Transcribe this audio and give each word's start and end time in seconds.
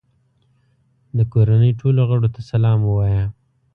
د 1.17 1.19
کورنۍ 1.33 1.71
ټولو 1.79 2.01
غړو 2.09 2.29
ته 2.35 2.41
سلام 2.51 2.79
ووایه. 2.83 3.25